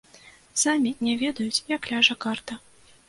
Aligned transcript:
Самі 0.61 0.93
не 1.07 1.13
ведаюць, 1.23 1.63
як 1.75 1.81
ляжа 1.93 2.17
карта. 2.27 2.59